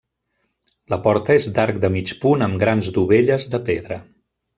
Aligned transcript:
La 0.93 0.97
porta 1.07 1.35
és 1.41 1.47
d'arc 1.57 1.77
de 1.83 1.91
mig 1.97 2.13
punt 2.23 2.45
amb 2.47 2.57
grans 2.65 2.89
dovelles 2.97 3.47
de 3.53 3.61
pedra. 3.69 4.01